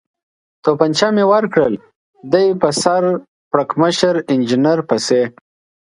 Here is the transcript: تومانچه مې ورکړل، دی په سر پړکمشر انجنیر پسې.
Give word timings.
تومانچه 0.63 1.07
مې 1.15 1.25
ورکړل، 1.33 1.73
دی 2.31 2.45
په 2.61 2.69
سر 2.81 3.03
پړکمشر 3.51 4.15
انجنیر 4.31 4.79
پسې. 4.89 5.21